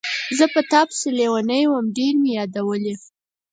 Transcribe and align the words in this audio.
زه 0.37 0.45
په 0.53 0.61
تا 0.71 0.81
پسې 0.89 1.09
لیونی 1.17 1.63
وم، 1.67 1.85
ډېر 1.97 2.13
مې 2.21 2.31
یادولې. 2.37 2.95